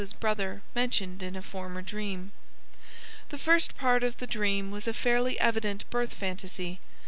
[0.03, 2.31] 's brother mentioned in a former dream.
[3.29, 6.79] The first part of the dream was a fairly evident birth phantasy.